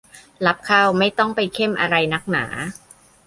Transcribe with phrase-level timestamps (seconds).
[0.45, 2.45] รับเข้าไม่ต้องไปเข้มอะไรนักหนา